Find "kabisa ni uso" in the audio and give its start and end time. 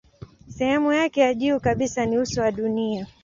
1.59-2.41